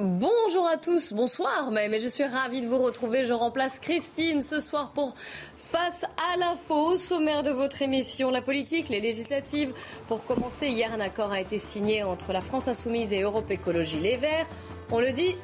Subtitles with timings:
[0.00, 3.24] Bonjour à tous, bonsoir mais, je suis ravie de vous retrouver.
[3.24, 5.16] Je remplace Christine ce soir pour
[5.56, 9.74] Face à l'info, sommaire de votre émission, la politique, les législatives.
[10.06, 13.98] Pour commencer, hier un accord a été signé entre la France Insoumise et Europe Écologie
[13.98, 14.46] Les Verts.
[14.92, 15.36] On le dit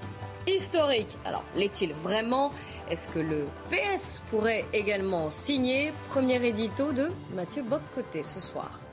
[0.47, 1.19] historique.
[1.25, 2.53] Alors, l'est-il vraiment?
[2.89, 5.93] Est-ce que le PS pourrait également signer?
[6.11, 8.84] Premier édito de Mathieu Boccoté ce soir.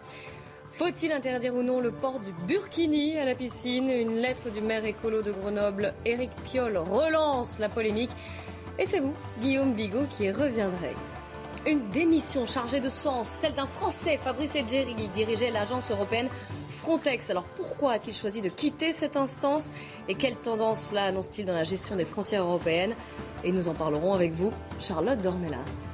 [0.81, 3.87] Faut-il interdire ou non le port du burkini à la piscine?
[3.87, 8.09] Une lettre du maire écolo de Grenoble, Éric Piolle, relance la polémique.
[8.79, 10.95] Et c'est vous, Guillaume Bigot, qui reviendrez.
[11.67, 16.29] Une démission chargée de sens, celle d'un Français, Fabrice Edgeri, il dirigeait l'agence européenne
[16.71, 17.29] Frontex.
[17.29, 19.71] Alors pourquoi a-t-il choisi de quitter cette instance?
[20.07, 22.95] Et quelle tendance cela annonce-t-il dans la gestion des frontières européennes?
[23.43, 25.91] Et nous en parlerons avec vous, Charlotte Dornelas.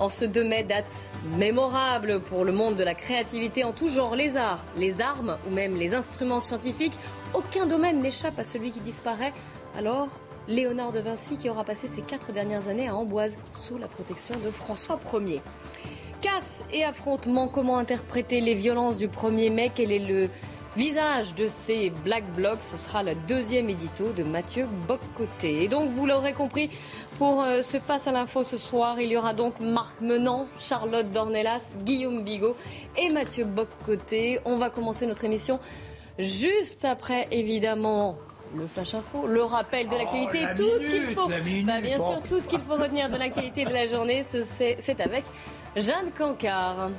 [0.00, 4.14] En ce 2 mai, date mémorable pour le monde de la créativité en tout genre,
[4.14, 6.96] les arts, les armes ou même les instruments scientifiques,
[7.34, 9.32] aucun domaine n'échappe à celui qui disparaît.
[9.76, 10.08] Alors,
[10.46, 14.36] Léonard de Vinci qui aura passé ses quatre dernières années à Amboise sous la protection
[14.36, 15.42] de François Ier.
[16.20, 19.72] Casse et affrontement, comment interpréter les violences du 1er mai?
[19.74, 20.28] Quel est le
[20.78, 25.64] visage de ces Black Blocs Ce sera le deuxième édito de Mathieu Boccoté.
[25.64, 26.70] Et donc, vous l'aurez compris,
[27.18, 31.10] pour euh, ce Face à l'info ce soir, il y aura donc Marc Menant, Charlotte
[31.10, 32.54] Dornelas, Guillaume Bigot
[32.96, 34.38] et Mathieu Boccoté.
[34.44, 35.58] On va commencer notre émission
[36.16, 38.16] juste après, évidemment,
[38.56, 41.28] le flash info, le rappel de Oh, l'actualité, tout ce qu'il faut.
[41.28, 45.24] Bah, bien sûr, tout ce qu'il faut retenir de l'actualité de la journée, c'est avec
[45.74, 46.90] Jeanne Cancard.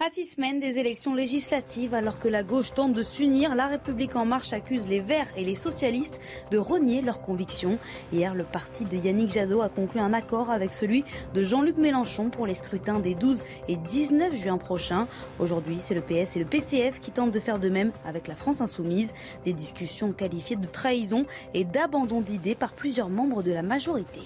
[0.00, 4.14] À six semaines des élections législatives, alors que la gauche tente de s'unir, la République
[4.14, 6.20] en marche accuse les Verts et les socialistes
[6.52, 7.78] de renier leurs convictions.
[8.12, 12.30] Hier, le parti de Yannick Jadot a conclu un accord avec celui de Jean-Luc Mélenchon
[12.30, 15.08] pour les scrutins des 12 et 19 juin prochains.
[15.40, 18.36] Aujourd'hui, c'est le PS et le PCF qui tentent de faire de même avec la
[18.36, 19.12] France insoumise.
[19.44, 24.20] Des discussions qualifiées de trahison et d'abandon d'idées par plusieurs membres de la majorité.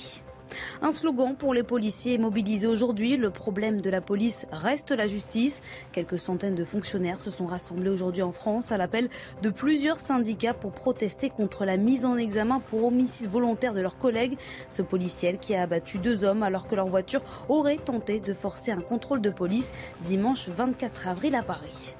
[0.80, 3.16] Un slogan pour les policiers mobilisés aujourd'hui.
[3.16, 5.60] Le problème de la police reste la justice.
[5.92, 9.08] Quelques centaines de fonctionnaires se sont rassemblés aujourd'hui en France à l'appel
[9.42, 13.98] de plusieurs syndicats pour protester contre la mise en examen pour homicide volontaire de leurs
[13.98, 14.38] collègues.
[14.68, 18.72] Ce policier qui a abattu deux hommes alors que leur voiture aurait tenté de forcer
[18.72, 21.94] un contrôle de police dimanche 24 avril à Paris.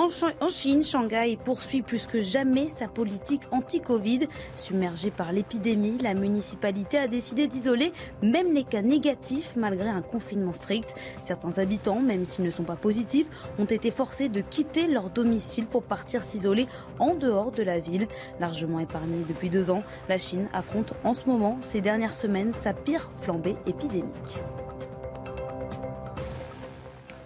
[0.00, 4.20] En Chine, Shanghai poursuit plus que jamais sa politique anti-Covid.
[4.56, 10.54] Submergée par l'épidémie, la municipalité a décidé d'isoler même les cas négatifs malgré un confinement
[10.54, 10.94] strict.
[11.20, 13.28] Certains habitants, même s'ils ne sont pas positifs,
[13.58, 16.66] ont été forcés de quitter leur domicile pour partir s'isoler
[16.98, 18.08] en dehors de la ville.
[18.40, 22.72] Largement épargnée depuis deux ans, la Chine affronte en ce moment, ces dernières semaines, sa
[22.72, 24.40] pire flambée épidémique.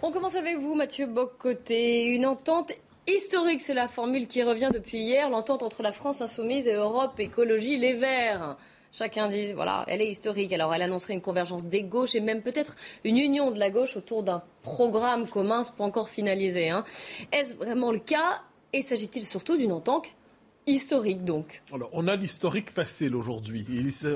[0.06, 2.08] On commence avec vous, Mathieu Boccoté.
[2.08, 2.72] Une entente
[3.06, 7.18] historique, c'est la formule qui revient depuis hier, l'entente entre la France insoumise et Europe
[7.18, 8.58] Écologie Les Verts.
[8.92, 10.52] Chacun dit, voilà, elle est historique.
[10.52, 13.96] Alors, elle annoncerait une convergence des gauches et même peut-être une union de la gauche
[13.96, 16.68] autour d'un programme commun, c'est pas encore finalisé.
[16.68, 16.84] Hein.
[17.32, 18.42] Est-ce vraiment le cas?
[18.74, 20.08] Et s'agit-il surtout d'une entente
[20.66, 21.62] historique, donc.
[21.72, 23.66] Alors, on a l'historique facile aujourd'hui.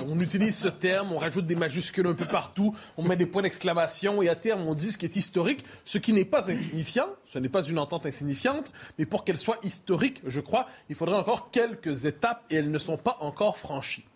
[0.08, 3.42] On utilise ce terme, on rajoute des majuscules un peu partout, on met des points
[3.42, 7.08] d'exclamation et à terme, on dit ce qui est historique, ce qui n'est pas insignifiant.
[7.26, 11.18] Ce n'est pas une entente insignifiante, mais pour qu'elle soit historique, je crois, il faudrait
[11.18, 14.06] encore quelques étapes et elles ne sont pas encore franchies.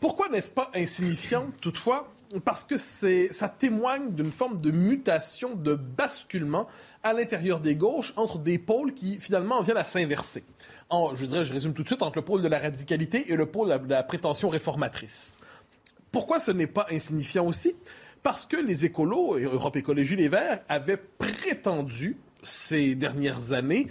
[0.00, 2.10] Pourquoi n'est-ce pas insignifiant, toutefois?
[2.44, 6.66] Parce que ça témoigne d'une forme de mutation, de basculement
[7.04, 10.44] à l'intérieur des gauches entre des pôles qui finalement viennent à s'inverser.
[10.90, 13.46] Je dirais, je résume tout de suite, entre le pôle de la radicalité et le
[13.46, 15.36] pôle de la prétention réformatrice.
[16.10, 17.76] Pourquoi ce n'est pas insignifiant aussi?
[18.22, 23.88] Parce que les écolos, Europe Écologie Les Verts, avaient prétendu ces dernières années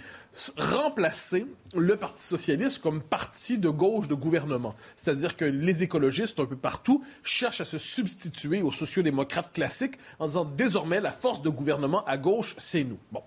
[0.56, 1.46] remplacer
[1.76, 4.74] le Parti socialiste comme parti de gauche de gouvernement.
[4.96, 10.26] C'est-à-dire que les écologistes, un peu partout, cherchent à se substituer aux sociodémocrates classiques en
[10.26, 12.98] disant désormais la force de gouvernement à gauche, c'est nous.
[13.12, 13.22] Bon.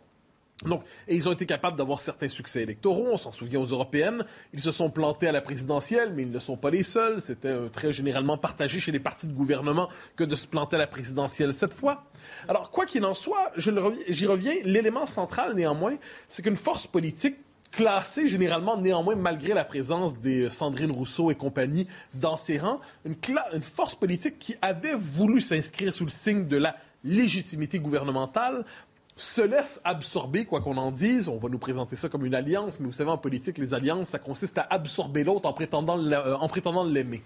[0.66, 3.08] Donc, et ils ont été capables d'avoir certains succès électoraux.
[3.12, 4.26] On s'en souvient aux européennes.
[4.54, 7.22] Ils se sont plantés à la présidentielle, mais ils ne sont pas les seuls.
[7.22, 10.88] C'était très généralement partagé chez les partis de gouvernement que de se planter à la
[10.88, 12.06] présidentielle cette fois.
[12.48, 15.96] Alors, quoi qu'il en soit, j'y reviens, l'élément central néanmoins,
[16.28, 17.36] c'est qu'une force politique
[17.70, 23.62] classée généralement néanmoins malgré la présence des Sandrine Rousseau et compagnie dans ses rangs, une
[23.62, 28.66] force politique qui avait voulu s'inscrire sous le signe de la légitimité gouvernementale,
[29.18, 31.28] se laisse absorber, quoi qu'on en dise.
[31.28, 34.10] On va nous présenter ça comme une alliance, mais vous savez, en politique, les alliances,
[34.10, 37.24] ça consiste à absorber l'autre en prétendant, euh, l'aimer.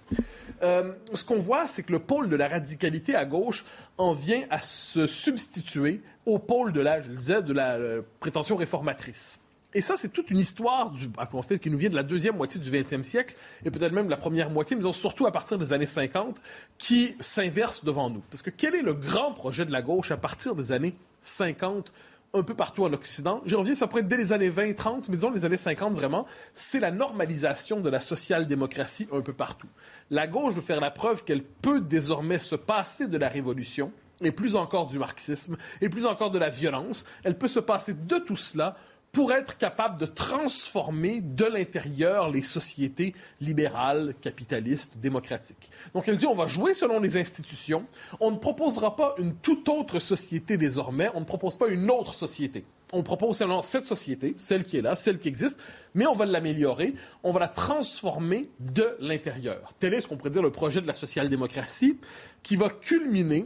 [0.64, 3.66] Euh, ce qu'on voit, c'est que le pôle de la radicalité à gauche
[3.98, 8.02] en vient à se substituer au pôle de la, je le disais, de la euh,
[8.22, 9.42] prétention réformatrice.
[9.74, 12.36] Et ça, c'est toute une histoire du, en fait, qui nous vient de la deuxième
[12.36, 13.36] moitié du 20e siècle,
[13.66, 16.42] et peut-être même la première moitié, mais surtout à partir des années 50,
[16.78, 18.22] qui s'inverse devant nous.
[18.30, 21.92] Parce que quel est le grand projet de la gauche à partir des années 50
[22.34, 23.42] un peu partout en Occident.
[23.46, 25.94] J'y reviens, ça pourrait être dès les années 20, 30, mais disons les années 50
[25.94, 29.68] vraiment, c'est la normalisation de la social-démocratie un peu partout.
[30.10, 33.92] La gauche veut faire la preuve qu'elle peut désormais se passer de la révolution,
[34.22, 37.06] et plus encore du marxisme, et plus encore de la violence.
[37.24, 38.78] Elle peut se passer de tout cela
[39.12, 45.70] pour être capable de transformer de l'intérieur les sociétés libérales, capitalistes, démocratiques.
[45.94, 47.86] Donc elle dit on va jouer selon les institutions,
[48.20, 52.14] on ne proposera pas une toute autre société désormais, on ne propose pas une autre
[52.14, 52.64] société.
[52.94, 55.62] On propose seulement cette société, celle qui est là, celle qui existe,
[55.96, 56.94] mais on va l'améliorer,
[57.24, 59.74] on va la transformer de l'intérieur.
[59.80, 61.98] Tel est ce qu'on pourrait dire le projet de la social-démocratie
[62.44, 63.46] qui va culminer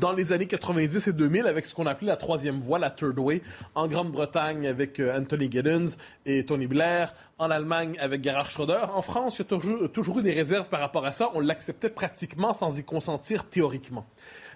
[0.00, 3.18] dans les années 90 et 2000 avec ce qu'on appelait la troisième voie, la Third
[3.18, 3.42] Way,
[3.74, 5.96] en Grande-Bretagne avec euh, Anthony Giddens
[6.26, 8.86] et Tony Blair, en Allemagne avec Gerhard Schröder.
[8.92, 11.30] En France, il y a toujours, toujours eu des réserves par rapport à ça.
[11.34, 14.06] On l'acceptait pratiquement sans y consentir théoriquement.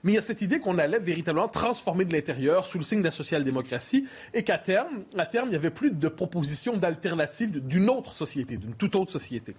[0.02, 2.98] Mais il y a cette idée qu'on allait véritablement transformer de l'intérieur sous le signe
[2.98, 7.64] de la social-démocratie et qu'à terme, à terme, il n'y avait plus de proposition d'alternative
[7.64, 9.54] d'une autre société, d'une toute autre société.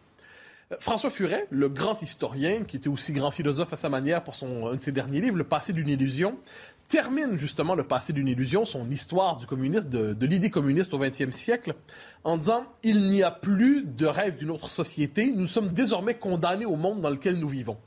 [0.79, 4.75] François Furet, le grand historien, qui était aussi grand philosophe à sa manière pour un
[4.75, 6.37] de ses derniers livres, Le passé d'une illusion,
[6.87, 11.31] termine justement le passé d'une illusion, son histoire du communisme, de, l'idée communiste au XXe
[11.31, 11.73] siècle,
[12.23, 16.65] en disant il n'y a plus de rêve d'une autre société, nous sommes désormais condamnés
[16.65, 17.77] au monde dans lequel nous vivons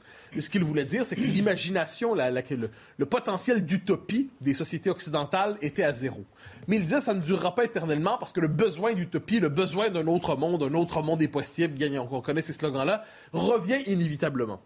[0.40, 5.93] ce qu'il voulait dire, c'est que l'imagination, le, potentiel d'utopie des sociétés occidentales était à
[5.93, 6.25] zéro.
[6.69, 9.90] Mais il disait ça ne durera pas éternellement parce que le besoin d'utopie, le besoin
[9.90, 11.75] d'un autre monde, un autre monde est possible,
[12.10, 13.02] on connaît ces slogans-là,
[13.32, 14.60] revient inévitablement.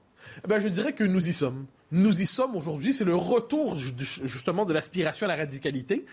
[0.48, 1.66] Eh je dirais que nous y sommes.
[1.92, 2.92] Nous y sommes aujourd'hui.
[2.92, 6.06] C'est le retour justement de l'aspiration à la radicalité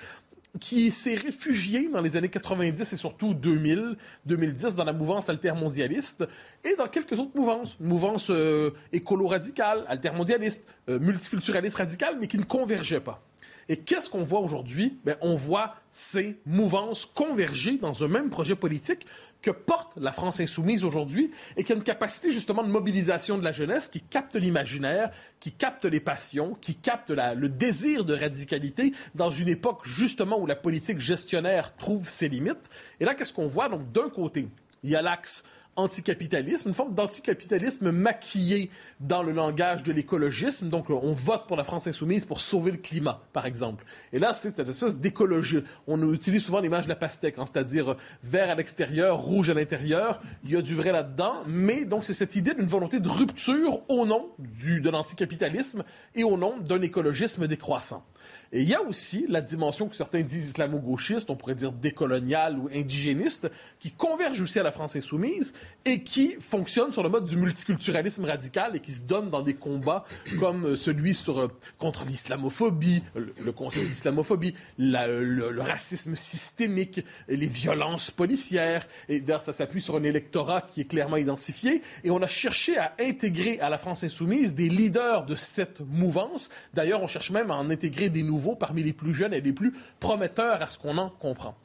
[0.60, 3.96] qui s'est réfugié dans les années 90 et surtout 2000,
[4.26, 6.28] 2010 dans la mouvance altermondialiste
[6.64, 12.44] et dans quelques autres mouvances, mouvance euh, écolo-radicale, altermondialiste, euh, multiculturaliste radicale, mais qui ne
[12.44, 13.22] convergeaient pas.
[13.70, 14.98] Et qu'est-ce qu'on voit aujourd'hui?
[15.04, 19.06] Ben, on voit ces mouvances converger dans un même projet politique
[19.42, 23.44] que porte la France insoumise aujourd'hui et qui a une capacité justement de mobilisation de
[23.44, 28.94] la jeunesse qui capte l'imaginaire, qui capte les passions, qui capte le désir de radicalité
[29.16, 32.70] dans une époque justement où la politique gestionnaire trouve ses limites.
[33.00, 33.70] Et là, qu'est-ce qu'on voit?
[33.70, 34.48] Donc, d'un côté,
[34.84, 35.44] il y a l'axe
[35.78, 38.70] anticapitalisme, une forme d'anticapitalisme maquillé
[39.00, 40.70] dans le langage de l'écologisme.
[40.70, 43.86] Donc, on vote pour la France insoumise pour sauver le climat, par exemple.
[44.12, 45.64] Et là, c'est cette espèce d'écologie.
[45.88, 50.20] On utilise souvent l'image de la pastèque, hein, c'est-à-dire vert à l'extérieur, rouge à l'intérieur.
[50.44, 53.82] Il y a du vrai là-dedans, mais donc c'est cette idée d'une volonté de rupture
[53.88, 55.84] au nom du, de l'anticapitalisme
[56.16, 58.04] et au nom d'un écologisme décroissant.
[58.52, 62.58] Et il y a aussi la dimension que certains disent islamo-gauchiste, on pourrait dire décoloniale
[62.58, 65.54] ou indigéniste, qui converge aussi à la France insoumise
[65.88, 69.54] et qui fonctionne sur le mode du multiculturalisme radical et qui se donne dans des
[69.54, 70.04] combats
[70.38, 71.48] comme euh, celui euh,
[71.78, 78.86] contre l'islamophobie, le, concept d'islamophobie, le, le, racisme systémique, les violences policières.
[79.08, 81.82] Et d'ailleurs, ça s'appuie sur un électorat qui est clairement identifié.
[82.04, 86.50] Et on a cherché à intégrer à la France insoumise des leaders de cette mouvance.
[86.74, 89.54] D'ailleurs, on cherche même à en intégrer des nouveaux parmi les plus jeunes et les
[89.54, 91.56] plus prometteurs à ce qu'on en comprend.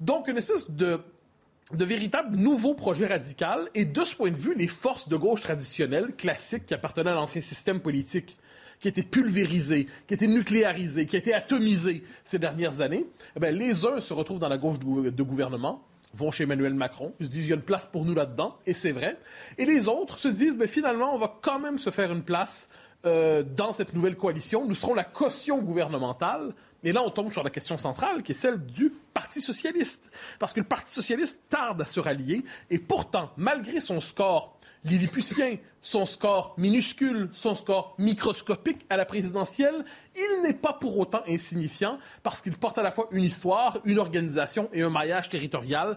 [0.00, 1.00] Donc, une espèce de
[1.72, 5.42] de véritables nouveaux projets radicaux et de ce point de vue, les forces de gauche
[5.42, 8.38] traditionnelles, classiques, qui appartenaient à l'ancien système politique,
[8.80, 13.06] qui étaient pulvérisées, qui étaient nucléarisées, qui étaient atomisées ces dernières années,
[13.36, 15.82] eh les uns se retrouvent dans la gauche de gouvernement,
[16.14, 18.56] vont chez Emmanuel Macron, ils se disent il y a une place pour nous là-dedans,
[18.66, 19.18] et c'est vrai.
[19.58, 22.70] Et les autres se disent ben, finalement, on va quand même se faire une place
[23.06, 24.66] euh, dans cette nouvelle coalition.
[24.66, 26.54] Nous serons la caution gouvernementale.
[26.84, 30.10] Et là, on tombe sur la question centrale, qui est celle du Parti socialiste.
[30.38, 35.56] Parce que le Parti socialiste tarde à se rallier, et pourtant, malgré son score lilliputien,
[35.82, 41.98] son score minuscule, son score microscopique à la présidentielle, il n'est pas pour autant insignifiant,
[42.22, 45.96] parce qu'il porte à la fois une histoire, une organisation et un maillage territorial.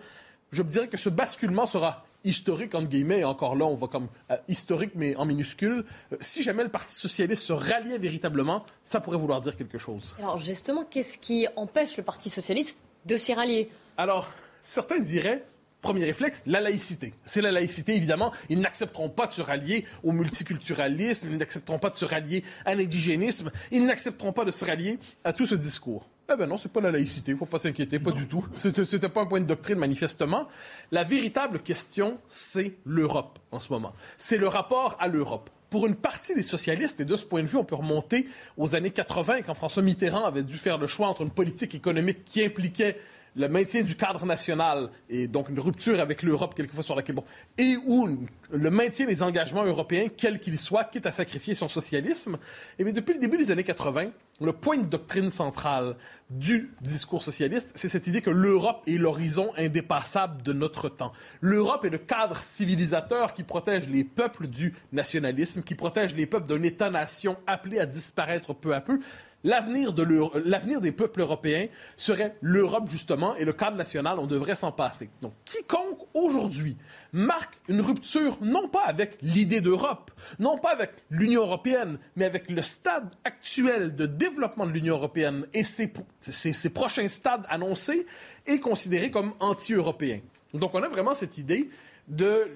[0.52, 3.88] Je me dirais que ce basculement sera historique, entre guillemets, et encore là, on va
[3.88, 5.86] comme euh, historique, mais en minuscule.
[6.12, 10.16] Euh, si jamais le Parti socialiste se ralliait véritablement, ça pourrait vouloir dire quelque chose.
[10.20, 13.70] Alors, justement, qu'est-ce qui empêche le Parti socialiste de s'y rallier?
[13.98, 14.30] Alors,
[14.62, 15.44] certains diraient
[15.82, 17.14] Premier réflexe, la laïcité.
[17.26, 18.32] C'est la laïcité, évidemment.
[18.50, 22.76] Ils n'accepteront pas de se rallier au multiculturalisme, ils n'accepteront pas de se rallier à
[22.76, 26.08] l'indigénisme, ils n'accepteront pas de se rallier à tout ce discours.
[26.32, 28.46] Eh ben non, c'est pas la laïcité, il faut pas s'inquiéter, pas du tout.
[28.56, 30.48] C'était pas un point de doctrine, manifestement.
[30.92, 33.94] La véritable question, c'est l'Europe, en ce moment.
[34.18, 37.48] C'est le rapport à l'Europe pour une partie des socialistes, et de ce point de
[37.48, 41.08] vue, on peut remonter aux années 80, quand François Mitterrand avait dû faire le choix
[41.08, 42.98] entre une politique économique qui impliquait
[43.36, 47.24] le maintien du cadre national et donc une rupture avec l'Europe quelquefois sur laquelle bon
[47.58, 48.08] et où
[48.52, 52.36] le maintien des engagements européens quels qu'ils soient quitte à sacrifier son socialisme.
[52.36, 52.38] Et
[52.80, 54.12] eh bien depuis le début des années 80
[54.42, 55.96] le point de doctrine central
[56.32, 61.12] du discours socialiste c'est cette idée que l'Europe est l'horizon indépassable de notre temps
[61.42, 66.48] l'Europe est le cadre civilisateur qui protège les peuples du nationalisme qui protège les peuples
[66.48, 69.00] d'un État-nation appelé à disparaître peu à peu
[69.44, 74.72] L'avenir, de des peuples européens serait l'Europe, justement, et le cadre national, on devrait s'en
[74.72, 75.10] passer.
[75.22, 76.78] Donc, quiconque, aujourd'hui,
[77.12, 82.52] marque une rupture, non pas avec l'idée d'Europe, non pas avec l'Union européenne, mais avec
[82.52, 88.06] le stade actuel de développement de l'Union européenne et ses, ses prochains stades annoncés,
[88.46, 90.20] est considéré comme anti-européen.
[90.54, 91.70] Donc, on a vraiment cette idée
[92.08, 92.52] de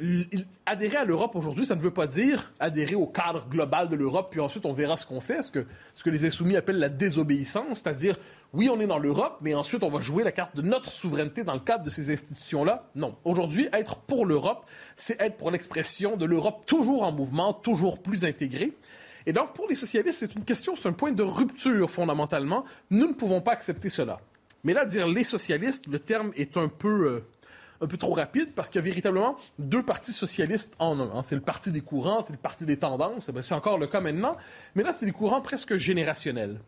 [0.65, 4.27] adhérer à l'Europe aujourd'hui, ça ne veut pas dire adhérer au cadre global de l'Europe,
[4.31, 6.89] puis ensuite on verra ce qu'on fait, ce que, ce que les insoumis appellent la
[6.89, 8.17] désobéissance, c'est-à-dire
[8.53, 11.43] oui, on est dans l'Europe, mais ensuite on va jouer la carte de notre souveraineté
[11.43, 12.89] dans le cadre de ces institutions-là.
[12.95, 13.15] Non.
[13.24, 14.65] Aujourd'hui, être pour l'Europe,
[14.98, 18.74] c'est être pour l'expression de l'Europe toujours en mouvement, toujours plus intégrée.
[19.25, 22.63] Et donc, pour les socialistes, c'est une question, c'est un point de rupture fondamentalement.
[22.91, 24.20] Nous ne pouvons pas accepter cela.
[24.63, 27.27] Mais là, dire les socialistes, le terme est un peu euh,
[27.82, 31.12] un peu trop rapide parce qu'il y a véritablement deux partis socialistes en un.
[31.15, 31.24] Hein.
[31.24, 33.29] C'est le parti des courants, c'est le parti des tendances.
[33.29, 34.38] Ben, c'est encore le cas maintenant.
[34.75, 36.60] Mais là, c'est des courants presque générationnels.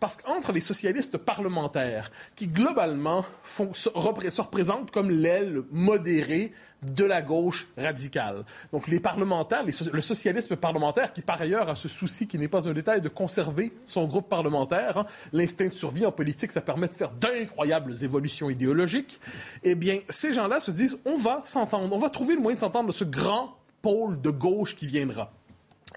[0.00, 3.24] Parce qu'entre les socialistes parlementaires, qui globalement
[3.72, 6.52] se représentent comme l'aile modérée
[6.82, 8.44] de la gauche radicale.
[8.72, 12.68] Donc les parlementaires, le socialisme parlementaire, qui par ailleurs a ce souci qui n'est pas
[12.68, 15.06] un détail de conserver son groupe parlementaire, hein.
[15.32, 19.20] l'instinct de survie en politique, ça permet de faire d'incroyables évolutions idéologiques,
[19.62, 22.60] eh bien ces gens-là se disent, on va s'entendre, on va trouver le moyen de
[22.60, 25.32] s'entendre de ce grand pôle de gauche qui viendra.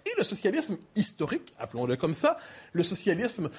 [0.05, 2.37] Et le socialisme historique, appelons-le comme ça,
[2.73, 3.49] le socialisme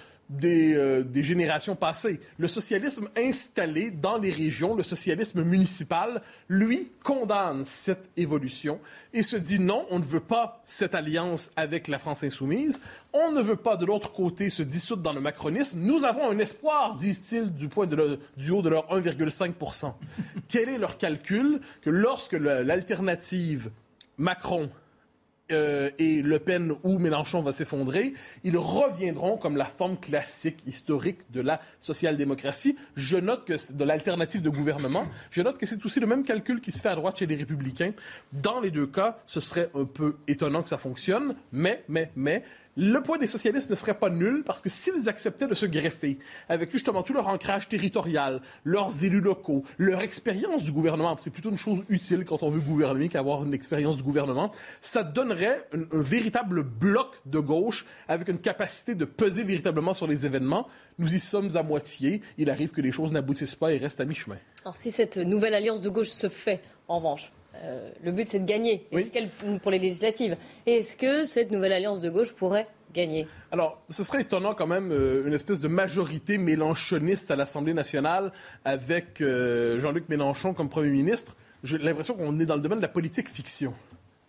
[0.44, 7.64] euh, des, générations passées, le socialisme installé dans les régions, le socialisme municipal, lui condamne
[7.64, 8.80] cette évolution
[9.14, 12.80] et se dit non, on ne veut pas cette alliance avec la France insoumise,
[13.12, 16.38] on ne veut pas de l'autre côté se dissoudre dans le macronisme, nous avons un
[16.38, 19.94] espoir, disent-ils, du, de du haut de leur 1,5%
[20.48, 23.70] Quel est leur calcul que lorsque l'alternative
[24.18, 24.70] Macron
[25.52, 28.12] euh, et Le Pen ou Mélenchon va s'effondrer,
[28.44, 32.76] ils reviendront comme la forme classique, historique de la social-démocratie.
[32.96, 36.60] Je note que de l'alternative de gouvernement, je note que c'est aussi le même calcul
[36.60, 37.92] qui se fait à droite chez les républicains.
[38.32, 42.42] Dans les deux cas, ce serait un peu étonnant que ça fonctionne, mais, mais, mais,
[42.76, 46.18] le point des socialistes ne serait pas nul parce que s'ils acceptaient de se greffer
[46.48, 51.50] avec justement tout leur ancrage territorial, leurs élus locaux, leur expérience du gouvernement, c'est plutôt
[51.50, 54.52] une chose utile quand on veut gouverner qu'avoir une expérience du gouvernement,
[54.82, 60.26] ça donnerait un, véritable bloc de gauche avec une capacité de peser véritablement sur les
[60.26, 60.68] événements.
[60.98, 62.20] Nous y sommes à moitié.
[62.38, 64.36] Il arrive que les choses n'aboutissent pas et restent à mi-chemin.
[64.64, 67.32] Alors si cette nouvelle alliance de gauche se fait, en revanche,
[67.64, 68.86] euh, le but, c'est de gagner
[69.62, 70.36] pour les législatives.
[70.66, 73.26] Est-ce que cette nouvelle alliance de gauche pourrait gagner?
[73.52, 78.32] Alors, ce serait étonnant quand même, euh, une espèce de majorité mélanchoniste à l'Assemblée nationale
[78.64, 81.36] avec euh, Jean-Luc Mélenchon comme Premier ministre.
[81.64, 83.74] J'ai l'impression qu'on est dans le domaine de la politique fiction.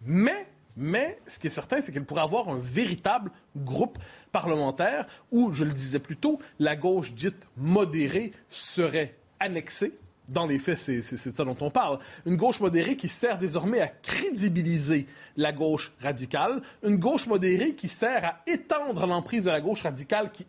[0.06, 0.48] Mais
[0.80, 3.98] mais ce qui est certain, c'est qu'elle pourrait avoir un véritable groupe
[4.32, 10.60] parlementaire où, je le disais plus tôt, la gauche dite modérée serait annexée dans les
[10.60, 12.00] faits, c'est de ça dont on parle.
[12.26, 15.08] Une gauche modérée qui sert désormais à crédibiliser
[15.38, 16.62] la gauche radicale.
[16.84, 20.46] Une gauche modérée qui sert à étendre l'emprise de la gauche radicale qui,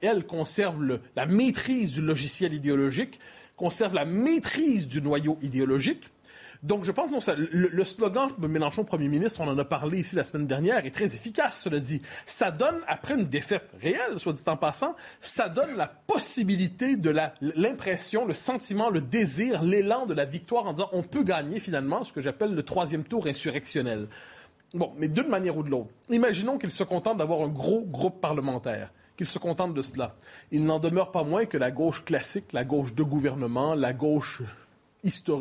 [0.00, 3.20] elle, conserve la maîtrise du logiciel idéologique,
[3.56, 6.10] conserve la maîtrise du noyau idéologique.
[6.62, 10.14] Donc, je pense que le, slogan de Mélenchon Premier ministre, on en a parlé ici
[10.14, 12.02] la semaine dernière, est très efficace, cela dit.
[12.26, 17.14] Ça donne, après une défaite réelle, soit dit en passant, ça donne la possibilité de
[17.56, 22.04] l'impression, le sentiment, le désir, l'élan de la victoire en disant on peut gagner finalement
[22.04, 24.08] ce que j'appelle le troisième tour insurrectionnel.
[24.74, 25.90] Bon, mais d'une manière ou de l'autre.
[26.10, 30.12] Imaginons qu'il se contente d'avoir un gros groupe parlementaire qu'il se contente de cela.
[30.50, 34.40] Il n'en demeure pas moins que la gauche classique, la gauche de gouvernement, la gauche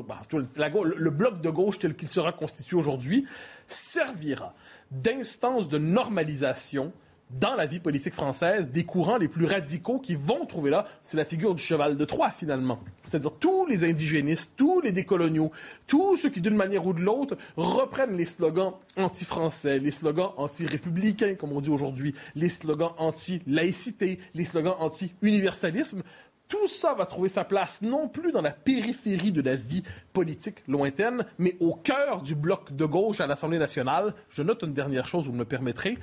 [0.08, 3.26] bah, le bloc de gauche tel qu'il sera constitué aujourd'hui
[3.68, 4.54] servira
[4.92, 6.92] d'instance de normalisation
[7.30, 11.18] dans la vie politique française des courants les plus radicaux qui vont trouver là, c'est
[11.18, 12.80] la figure du cheval de Troie finalement.
[13.04, 15.52] C'est-à-dire tous les indigénistes, tous les décoloniaux,
[15.86, 21.36] tous ceux qui d'une manière ou de l'autre reprennent les slogans anti-français, les slogans anti-républicains
[21.36, 26.02] comme on dit aujourd'hui, les slogans anti-laïcité, les slogans anti-universalisme.
[26.50, 30.64] Tout ça va trouver sa place non plus dans la périphérie de la vie politique
[30.68, 34.16] lointaine, mais au cœur du bloc de gauche à l'Assemblée nationale.
[34.30, 36.00] Je note une dernière chose, vous me permettrez.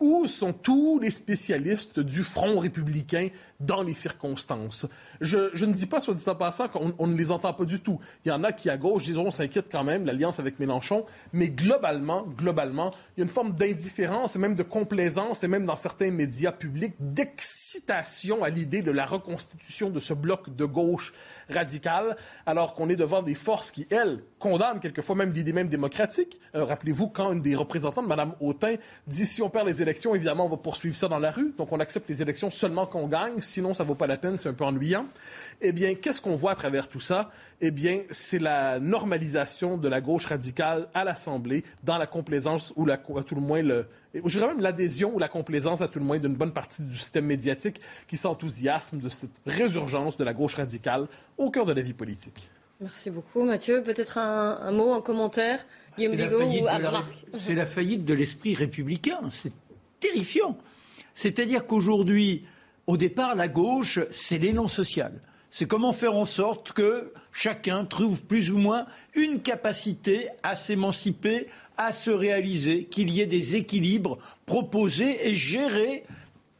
[0.00, 3.28] Où sont tous les spécialistes du Front républicain
[3.58, 4.86] dans les circonstances?
[5.20, 7.80] Je, ne dis pas, soit dit en passant, qu'on on ne les entend pas du
[7.80, 7.98] tout.
[8.24, 11.04] Il y en a qui, à gauche, disent on s'inquiète quand même, l'alliance avec Mélenchon,
[11.32, 15.66] mais globalement, globalement, il y a une forme d'indifférence et même de complaisance et même
[15.66, 21.12] dans certains médias publics d'excitation à l'idée de la reconstitution de ce bloc de gauche
[21.50, 26.40] radicale, alors qu'on est devant des forces qui, elles, condamnent quelquefois même l'idée même démocratique.
[26.54, 28.76] Euh, rappelez-vous quand une des représentantes, Mme Autain,
[29.06, 31.52] dit si on perd les élections, évidemment, on va poursuivre ça dans la rue.
[31.56, 33.40] Donc, on accepte les élections seulement qu'on gagne.
[33.40, 34.36] Sinon, ça vaut pas la peine.
[34.36, 35.06] C'est un peu ennuyant.
[35.60, 37.30] Eh bien, qu'est-ce qu'on voit à travers tout ça?
[37.60, 42.88] Eh bien, c'est la normalisation de la gauche radicale à l'Assemblée dans la complaisance ou
[42.88, 46.04] à tout le moins le, je dirais même l'adhésion ou la complaisance à tout le
[46.04, 50.54] moins d'une bonne partie du système médiatique qui s'enthousiasme de cette résurgence de la gauche
[50.54, 52.50] radicale au cœur de la vie politique.
[52.80, 53.82] Merci beaucoup, Mathieu.
[53.82, 55.64] Peut-être un, un, mot, un commentaire,
[55.96, 59.18] Guillaume Bigot ou Marc C'est la faillite de l'esprit républicain.
[59.30, 59.52] C'est
[59.98, 60.56] terrifiant.
[61.14, 62.44] C'est-à-dire qu'aujourd'hui,
[62.86, 65.12] au départ, la gauche, c'est l'élan social.
[65.50, 71.48] C'est comment faire en sorte que chacun trouve plus ou moins une capacité à s'émanciper,
[71.76, 76.04] à se réaliser, qu'il y ait des équilibres proposés et gérés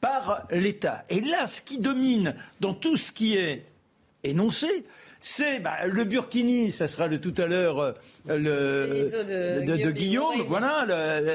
[0.00, 1.04] par l'État.
[1.10, 3.64] Et là, ce qui domine dans tout ce qui est
[4.24, 4.84] énoncé,
[5.20, 7.92] c'est bah, le Burkini, ça sera de tout à l'heure euh,
[8.26, 10.84] le, de, Guillaume, voilà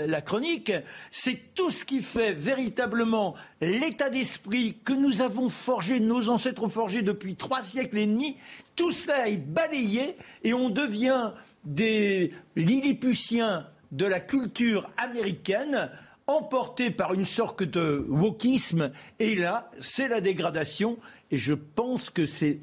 [0.08, 0.72] la chronique.
[1.12, 6.70] C'est tout ce qui fait véritablement l'état d'esprit que nous avons forgé, nos ancêtres ont
[6.70, 8.38] forgé depuis trois siècles et demi.
[8.76, 11.32] Tout ça est balayé et on devient
[11.66, 15.90] des Lilliputiens de la culture américaine
[16.28, 18.92] emportés par une sorte de wokisme.
[19.20, 20.98] Et là, c'est la dégradation.
[21.32, 22.60] Et je pense que c'est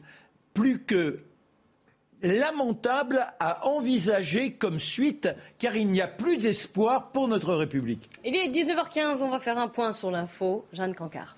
[0.54, 1.20] plus que
[2.22, 8.10] lamentable à envisager comme suite, car il n'y a plus d'espoir pour notre République.
[8.24, 10.66] Il est 19h15, on va faire un point sur l'info.
[10.72, 11.36] Jeanne Cancard.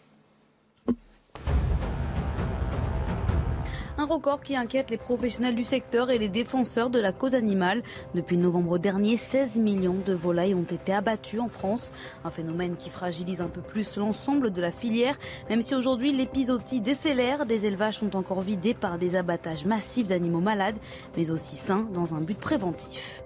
[3.98, 7.82] Un record qui inquiète les professionnels du secteur et les défenseurs de la cause animale.
[8.14, 11.92] Depuis novembre dernier, 16 millions de volailles ont été abattues en France.
[12.24, 15.18] Un phénomène qui fragilise un peu plus l'ensemble de la filière,
[15.50, 17.44] même si aujourd'hui l'épisodie décélère.
[17.44, 20.78] Des élevages sont encore vidés par des abattages massifs d'animaux malades,
[21.16, 23.22] mais aussi sains dans un but préventif.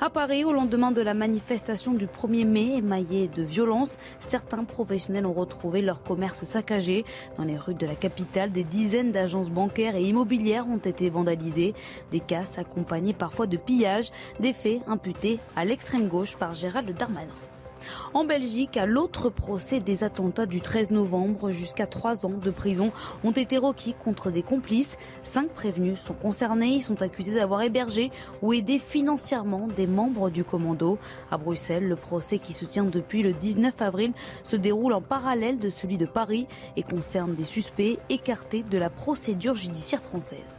[0.00, 5.26] À Paris, au lendemain de la manifestation du 1er mai émaillée de violence, certains professionnels
[5.26, 7.04] ont retrouvé leur commerce saccagé.
[7.36, 11.74] Dans les rues de la capitale, des dizaines d'agences bancaires et immobilières ont été vandalisées.
[12.12, 17.49] Des casses accompagnées parfois de pillages, des faits imputés à l'extrême gauche par Gérald Darmanin.
[18.14, 22.92] En Belgique, à l'autre procès des attentats du 13 novembre, jusqu'à trois ans de prison
[23.24, 24.96] ont été requis contre des complices.
[25.22, 26.74] Cinq prévenus sont concernés.
[26.74, 28.10] Ils sont accusés d'avoir hébergé
[28.42, 30.98] ou aidé financièrement des membres du commando.
[31.30, 34.12] À Bruxelles, le procès qui se tient depuis le 19 avril
[34.42, 38.90] se déroule en parallèle de celui de Paris et concerne des suspects écartés de la
[38.90, 40.58] procédure judiciaire française.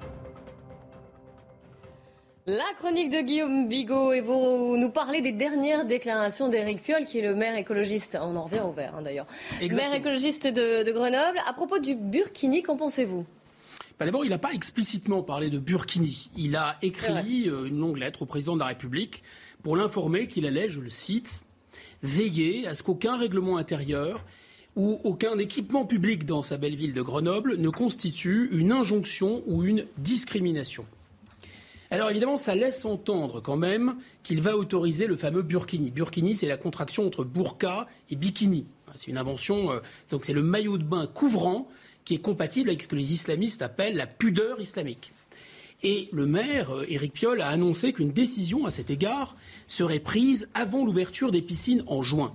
[2.52, 7.20] La chronique de Guillaume Bigot et vous nous parlez des dernières déclarations d'Éric Piolle, qui
[7.20, 9.26] est le maire écologiste, on en revient au vert hein, d'ailleurs,
[9.62, 11.38] maire écologiste de, Grenoble.
[11.48, 13.26] À propos du Burkini, qu'en pensez-vous?
[13.98, 16.30] Bah, D'abord, il n'a pas explicitement parlé de Burkini.
[16.36, 19.24] Il a écrit euh, une longue lettre au président de la République
[19.64, 21.40] pour l'informer qu'il allait, je le cite,
[22.04, 24.26] veiller à ce qu'aucun règlement intérieur
[24.76, 29.64] ou aucun équipement public dans sa belle ville de Grenoble ne constitue une injonction ou
[29.64, 30.86] une discrimination.
[31.94, 35.92] Alors évidemment, ça laisse entendre quand même qu'il va autoriser le fameux burkini.
[35.92, 38.66] Burkini, c'est la contraction entre burqa et bikini.
[38.96, 41.68] C'est une invention, euh, donc c'est le maillot de bain couvrant
[42.06, 45.12] qui est compatible avec ce que les islamistes appellent la pudeur islamique.
[45.84, 49.36] Et le maire, euh, Éric Piolle, a annoncé qu'une décision à cet égard
[49.68, 52.32] serait prise avant l'ouverture des piscines en juin.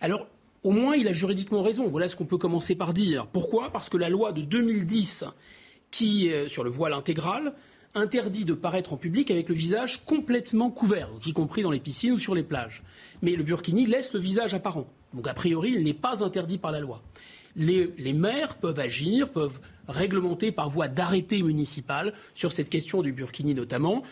[0.00, 0.26] Alors,
[0.62, 1.86] au moins, il a juridiquement raison.
[1.88, 3.26] Voilà ce qu'on peut commencer par dire.
[3.26, 3.70] Pourquoi?
[3.70, 5.24] Parce que la loi de 2010,
[5.90, 7.54] qui, sur le voile intégral,
[7.94, 12.12] interdit de paraître en public avec le visage complètement couvert, y compris dans les piscines
[12.12, 12.82] ou sur les plages.
[13.22, 14.88] Mais le burkini laisse le visage apparent.
[15.14, 17.02] Donc a priori, il n'est pas interdit par la loi.
[17.56, 23.54] Les, maires peuvent agir, peuvent réglementer par voie d'arrêté municipal sur cette question du burkini
[23.54, 24.04] notamment,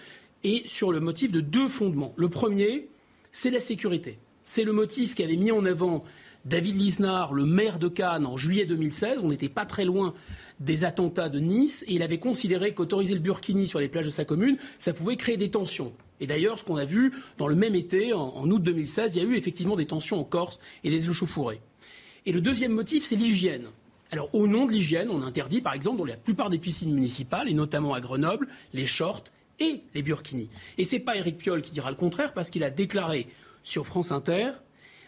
[0.45, 2.15] et sur le motif de deux fondements.
[2.17, 2.89] Le premier,
[3.33, 4.19] c'est la sécurité.
[4.43, 6.05] C'est le motif qu'avait mis en avant
[6.45, 10.15] David Lisnard, le maire de Cannes, en juillet 2016, on n'était pas très loin
[10.61, 14.11] des attentats de Nice, et il avait considéré qu'autoriser le burkini sur les plages de
[14.11, 15.93] sa commune, ça pouvait créer des tensions.
[16.21, 19.27] Et d'ailleurs, ce qu'on a vu dans le même été, en, août 2016, il y
[19.27, 21.61] a eu effectivement des tensions en Corse et des échauffourées.
[22.27, 23.67] Et le deuxième motif, c'est l'hygiène.
[24.11, 27.49] Alors, au nom de l'hygiène, on interdit, par exemple, dans la plupart des piscines municipales,
[27.49, 29.25] et notamment à Grenoble, les shorts
[29.61, 30.49] et les burkinis.
[30.77, 33.29] Et ce n'est pas Éric Piolle qui dira le contraire, parce qu'il a déclaré
[33.63, 34.53] sur France Inter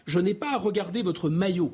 [0.06, 1.72] Je n'ai pas à regarder votre maillot.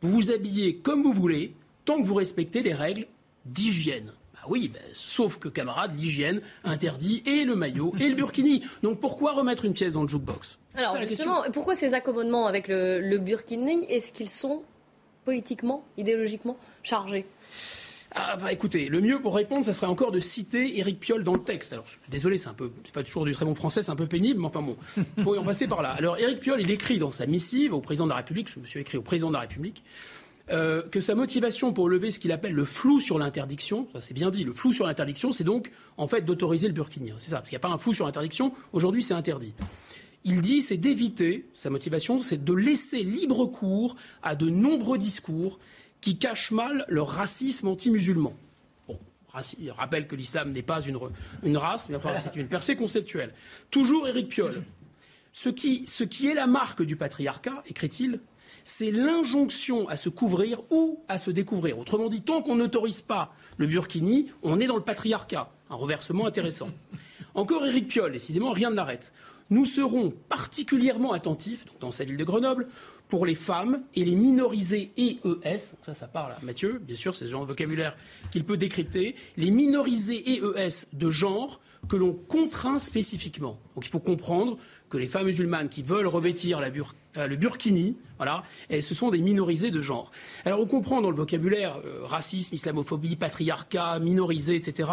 [0.00, 1.52] Vous vous habillez comme vous voulez,
[1.86, 3.06] tant que vous respectez les règles
[3.46, 4.12] d'hygiène.
[4.34, 8.62] Bah oui, bah, sauf que, camarade, l'hygiène interdit et le maillot et le burkini.
[8.82, 10.58] Donc pourquoi remettre une pièce dans le jukebox?
[10.74, 14.62] Alors justement, pourquoi ces accommodements avec le, le burkini Est-ce qu'ils sont
[15.24, 17.24] politiquement, idéologiquement chargés?
[18.14, 21.34] Ah bah écoutez, le mieux pour répondre, ça serait encore de citer Éric Piolle dans
[21.34, 21.72] le texte.
[21.72, 23.96] Alors, je désolé, c'est un peu, c'est pas toujours du très bon français, c'est un
[23.96, 24.76] peu pénible, mais enfin bon,
[25.22, 25.90] faut y en passer par là.
[25.90, 28.64] Alors, Éric Piolle, il écrit dans sa missive au président de la République, je me
[28.64, 29.82] suis écrit au président de la République,
[30.50, 34.14] euh, que sa motivation pour lever ce qu'il appelle le flou sur l'interdiction, ça c'est
[34.14, 37.12] bien dit, le flou sur l'interdiction, c'est donc en fait d'autoriser le burkini.
[37.18, 39.54] C'est ça, parce qu'il n'y a pas un flou sur l'interdiction, aujourd'hui c'est interdit.
[40.22, 45.58] Il dit c'est d'éviter, sa motivation, c'est de laisser libre cours à de nombreux discours
[46.00, 48.34] qui cachent mal le racisme anti-musulman.
[48.86, 48.98] Bon,
[49.58, 50.96] il rappelle que l'islam n'est pas une,
[51.56, 53.34] race, mais c'est une percée conceptuelle.
[53.70, 54.62] Toujours Éric Piolle.
[55.32, 58.20] Ce qui est la marque du patriarcat, écrit-il,
[58.66, 61.78] c'est l'injonction à se couvrir ou à se découvrir.
[61.78, 65.50] Autrement dit, tant qu'on n'autorise pas le burkini, on est dans le patriarcat.
[65.70, 66.68] Un reversement intéressant.
[67.34, 69.12] Encore Éric Piolle, décidément, rien ne l'arrête.
[69.50, 72.66] Nous serons particulièrement attentifs, dans sa ville de Grenoble,
[73.08, 77.26] pour les femmes et les minorisés EES, ça, ça parle à Mathieu, bien sûr, c'est
[77.26, 77.96] ce genre de vocabulaire
[78.32, 83.58] qu'il peut décrypter, les minorisés EES de genre que l'on contraint spécifiquement.
[83.74, 86.60] Donc il faut comprendre que les femmes musulmanes qui veulent revêtir
[87.16, 87.96] euh, le burkini,
[88.70, 90.10] ce sont des minorisés de genre.
[90.44, 94.88] Alors on comprend dans le vocabulaire euh, racisme, islamophobie, patriarcat, minorisé, etc.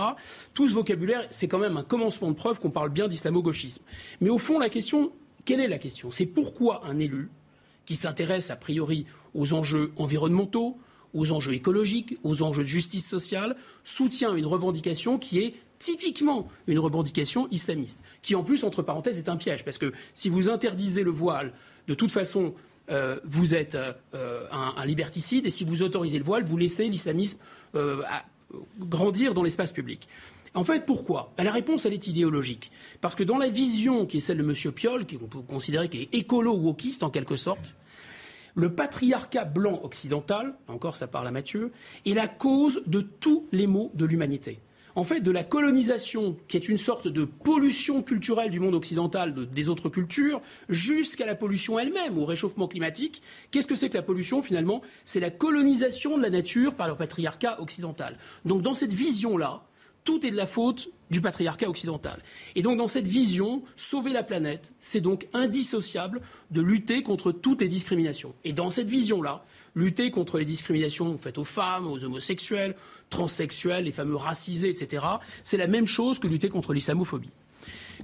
[0.54, 3.84] Tout ce vocabulaire, c'est quand même un commencement de preuve qu'on parle bien d'islamo-gauchisme.
[4.22, 5.12] Mais au fond, la question,
[5.46, 6.12] quelle est la question?
[6.12, 7.30] C'est pourquoi un élu
[7.86, 10.78] qui s'intéresse a priori aux enjeux environnementaux,
[11.14, 16.80] aux enjeux écologiques, aux enjeux de justice sociale, soutient une revendication qui est typiquement une
[16.80, 21.04] revendication islamiste, qui en plus, entre parenthèses, est un piège, parce que si vous interdisez
[21.04, 21.52] le voile,
[21.90, 22.54] de toute façon,
[22.90, 27.40] euh, vous êtes euh, un, liberticide, et si vous autorisez le voile, vous laissez l'islamisme
[27.76, 28.02] euh,
[28.80, 30.08] grandir dans l'espace public.
[30.54, 31.34] En fait, pourquoi?
[31.38, 32.72] Ben, La réponse, elle est idéologique.
[33.02, 34.72] Parce que dans la vision qui est celle de M.
[34.72, 37.74] Piolle, qu'on peut considérer qui est écolo-wokiste en quelque sorte,
[38.56, 41.74] le patriarcat blanc occidental, encore ça parle à Mathieu,
[42.06, 44.60] est la cause de tous les maux de l'humanité
[44.96, 49.34] en fait, de la colonisation, qui est une sorte de pollution culturelle du monde occidental,
[49.52, 53.22] des autres cultures, jusqu'à la pollution elle-même, au réchauffement climatique.
[53.52, 54.82] Qu'est-ce que c'est que la pollution, finalement?
[55.06, 58.18] C'est la colonisation de la nature par le patriarcat occidental.
[58.46, 59.64] Donc, dans cette vision-là,
[60.04, 62.22] tout est de la faute du patriarcat occidental.
[62.56, 67.62] Et donc, dans cette vision, sauver la planète, c'est donc indissociable de lutter contre toutes
[67.62, 68.34] les discriminations.
[68.44, 72.76] Et dans cette vision-là, lutter contre les discriminations faites aux femmes, aux homosexuels,
[73.14, 75.06] transsexuels, les fameux racisés, etc.
[75.44, 77.30] C'est la même chose que lutter contre l'islamophobie.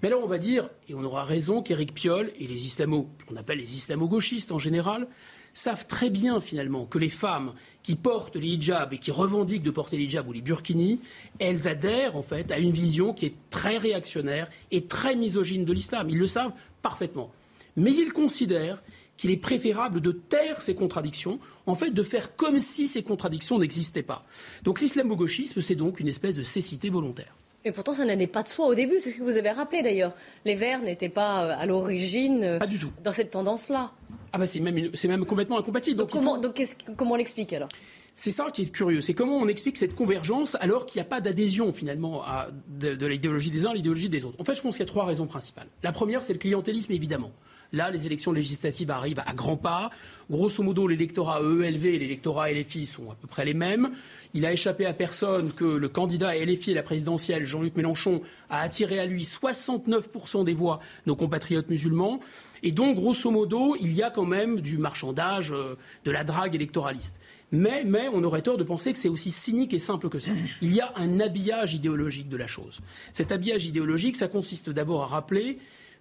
[0.01, 3.35] Mais alors on va dire, et on aura raison, qu'Éric Piolle et les islamo, qu'on
[3.35, 5.07] appelle les islamo-gauchistes en général,
[5.53, 9.71] savent très bien finalement que les femmes qui portent les hijabs et qui revendiquent de
[9.71, 10.99] porter les hijabs ou les burkinis,
[11.39, 15.73] elles adhèrent en fait à une vision qui est très réactionnaire et très misogyne de
[15.73, 16.07] l'islam.
[16.11, 17.31] Ils le savent parfaitement.
[17.75, 18.83] Mais ils considèrent
[19.19, 23.59] qu'il est préférable de taire ces contradictions, en fait de faire comme si ces contradictions
[23.59, 24.23] n'existaient pas.
[24.63, 27.35] Donc l'islamo-gauchisme, c'est donc une espèce de cécité volontaire.
[27.65, 29.81] Mais pourtant, ça n'allait pas de soi au début, c'est ce que vous avez rappelé
[29.83, 30.13] d'ailleurs.
[30.45, 32.59] Les Verts n'étaient pas euh, à l'origine euh,
[33.03, 33.91] dans cette tendance-là.
[34.31, 35.97] Ah bah c'est même, même complètement incompatible.
[35.97, 36.63] Donc, comment, donc
[36.95, 37.67] comment on l'explique alors?
[38.15, 41.09] C'est ça qui est curieux, c'est comment on explique cette convergence alors qu'il n'y a
[41.09, 44.37] pas d'adhésion finalement à, de, de l'idéologie des uns à l'idéologie des autres.
[44.39, 45.67] En fait, je pense qu'il y a trois raisons principales.
[45.83, 47.31] La première, c'est le clientélisme évidemment.
[47.71, 49.91] Là, les élections législatives arrivent à grands pas.
[50.29, 53.91] Grosso modo, l'électorat EELV et l'électorat LFI sont à peu près les mêmes.
[54.33, 58.61] Il a échappé à personne que le candidat LFI à la présidentielle, Jean-Luc Mélenchon, a
[58.61, 62.19] attiré à lui 69% des voix nos compatriotes musulmans.
[62.63, 66.55] Et donc, grosso modo, il y a quand même du marchandage, euh, de la drague
[66.55, 67.19] électoraliste.
[67.51, 70.31] Mais, mais, on aurait tort de penser que c'est aussi cynique et simple que ça.
[70.61, 72.81] Il y a un habillage idéologique de la chose.
[73.13, 75.57] Cet habillage idéologique, ça consiste d'abord à rappeler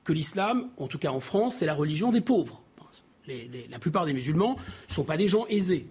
[0.09, 2.62] que l'islam, en tout cas en France, c'est la religion des pauvres.
[3.27, 4.57] la plupart des musulmans
[4.88, 5.87] ne sont pas des gens aisés.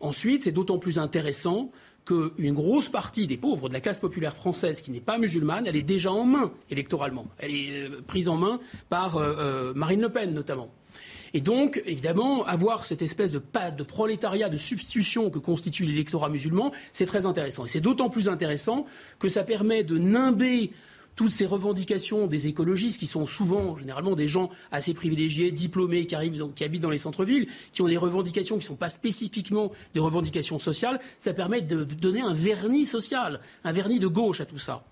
[0.00, 1.70] Ensuite, c'est d'autant plus intéressant
[2.06, 5.76] qu'une grosse partie des pauvres de la classe populaire française qui n'est pas musulmane, elle
[5.76, 7.26] est déjà en main électoralement.
[7.36, 10.72] Elle est euh, prise en main par euh, euh, Marine Le Pen notamment.
[11.34, 13.42] Et donc, évidemment, avoir cette espèce de
[13.76, 17.66] de prolétariat de substitution que constitue l'électorat musulman, c'est très intéressant.
[17.66, 18.86] Et c'est d'autant plus intéressant
[19.18, 20.72] que ça permet de nimber
[21.16, 26.14] toutes ces revendications des écologistes, qui sont souvent, généralement, des gens assez privilégiés, diplômés, qui,
[26.14, 30.58] habitent dans les centres-villes, qui ont des revendications qui ne sont pas spécifiquement des revendications
[30.58, 34.84] sociales, ça permet de donner un vernis social, un vernis de gauche à tout ça.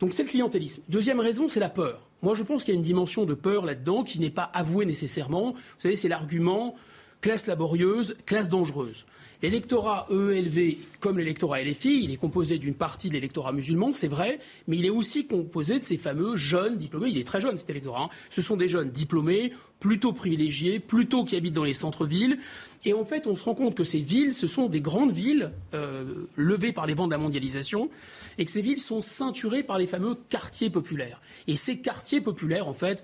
[0.00, 0.82] Donc c'est le clientélisme.
[0.88, 2.08] Deuxième raison, c'est la peur.
[2.22, 4.84] Moi, je pense qu'il y a une dimension de peur là-dedans qui n'est pas avouée
[4.84, 5.52] nécessairement.
[5.52, 6.74] Vous savez, c'est l'argument
[7.20, 9.06] classe laborieuse, classe dangereuse.
[9.42, 14.38] L'électorat EELV, comme l'électorat LFI, il est composé d'une partie de l'électorat musulman, c'est vrai,
[14.68, 17.08] mais il est aussi composé de ces fameux jeunes diplômés.
[17.10, 18.04] Il est très jeune cet électorat.
[18.04, 18.08] Hein.
[18.30, 22.38] Ce sont des jeunes diplômés, plutôt privilégiés, plutôt qui habitent dans les centres-villes.
[22.84, 25.50] Et en fait, on se rend compte que ces villes, ce sont des grandes villes
[25.74, 26.04] euh,
[26.36, 27.90] levées par les vents de la mondialisation,
[28.38, 31.20] et que ces villes sont ceinturées par les fameux quartiers populaires.
[31.48, 33.02] Et ces quartiers populaires, en fait,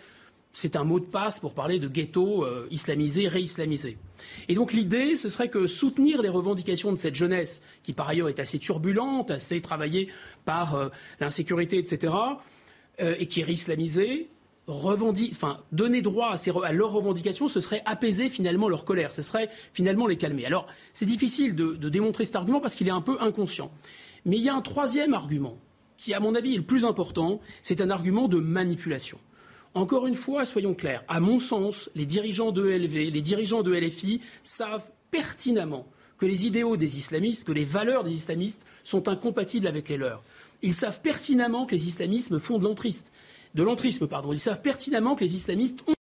[0.52, 3.96] c'est un mot de passe pour parler de ghetto euh, islamisé, réislamisé.
[4.48, 8.28] Et donc l'idée, ce serait que soutenir les revendications de cette jeunesse, qui par ailleurs
[8.28, 10.08] est assez turbulente, assez travaillée
[10.44, 10.88] par euh,
[11.20, 12.14] l'insécurité, etc.,
[13.00, 14.28] euh, et qui est réislamisée,
[14.66, 20.06] enfin, donner droit à, leurs revendications, ce serait apaiser finalement leur colère, ce serait finalement
[20.06, 20.44] les calmer.
[20.44, 23.70] Alors, c'est difficile de démontrer cet argument parce qu'il est un peu inconscient.
[24.24, 25.58] Mais il y a un troisième argument
[25.96, 29.18] qui, à mon avis, est le plus important, c'est un argument de manipulation.
[29.74, 33.72] Encore une fois, soyons clairs, à mon sens, les dirigeants de LV, les dirigeants de
[33.72, 39.66] LFI savent pertinemment que les idéaux des islamistes, que les valeurs des islamistes sont incompatibles
[39.66, 40.22] avec les leurs.
[40.62, 43.06] Ils savent pertinemment que les islamismes font de l'entrisme.
[43.54, 44.32] De l'entrisme, pardon.
[44.32, 45.84] Ils savent pertinemment que les islamistes